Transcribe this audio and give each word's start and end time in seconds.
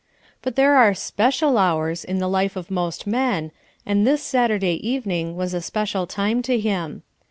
But 0.41 0.55
there 0.55 0.75
are 0.77 0.95
special 0.95 1.59
hours 1.59 2.03
in 2.03 2.17
the 2.17 2.27
life 2.27 2.55
of 2.55 2.71
most 2.71 3.05
men, 3.05 3.51
and 3.85 4.01
this 4.07 4.23
Saturday 4.23 4.77
evening 4.81 5.35
was 5.35 5.53
a 5.53 5.61
special 5.61 6.07
time 6.07 6.41
to 6.41 6.59
him. 6.59 7.03